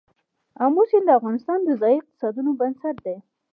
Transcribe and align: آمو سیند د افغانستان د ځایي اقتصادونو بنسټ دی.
آمو 0.63 0.83
سیند 0.89 1.05
د 1.07 1.17
افغانستان 1.19 1.59
د 1.63 1.69
ځایي 1.81 1.95
اقتصادونو 1.99 2.51
بنسټ 2.59 2.95
دی. 3.05 3.17